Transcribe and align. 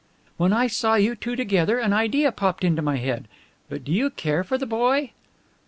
"When 0.37 0.51
I 0.51 0.65
saw 0.65 0.95
you 0.95 1.13
two 1.13 1.35
together 1.35 1.77
an 1.77 1.93
idea 1.93 2.31
popped 2.31 2.63
into 2.63 2.81
my 2.81 2.97
head. 2.97 3.27
But 3.69 3.83
do 3.83 3.91
you 3.91 4.09
care 4.09 4.43
for 4.43 4.57
the 4.57 4.65
boy?" 4.65 5.11